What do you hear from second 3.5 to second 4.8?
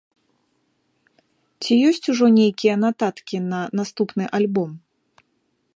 на наступны альбом?